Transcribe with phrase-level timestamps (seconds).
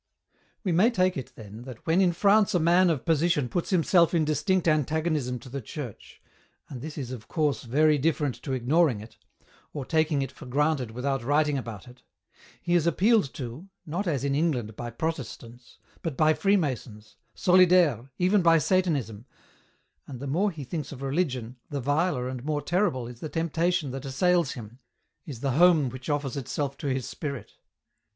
[0.63, 4.15] We may take it, then, that when in France a man of position puts himself
[4.15, 6.23] in distinct antagonism to the Church,
[6.69, 9.17] and this is of course very different to ignoring it,
[9.73, 12.01] or taking it for granted without writing about it,
[12.59, 16.97] he is appealed to, not as in England by Protestants, but by Freemasons^ translator's note.
[16.97, 19.25] vii" Solidaires," even by Satanism,
[20.07, 23.91] and the more he thinks of religion, the viler and more terrible is the temptation
[23.91, 24.79] that assails him,
[25.27, 27.51] is the home which offers itself to his spirit.